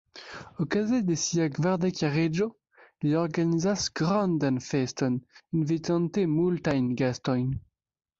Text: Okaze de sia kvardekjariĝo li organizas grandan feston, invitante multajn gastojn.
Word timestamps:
Okaze 0.63 0.99
de 1.09 1.15
sia 1.23 1.45
kvardekjariĝo 1.57 2.47
li 3.05 3.11
organizas 3.23 3.83
grandan 4.01 4.57
feston, 4.69 5.19
invitante 5.61 6.25
multajn 6.33 6.89
gastojn. 7.03 7.53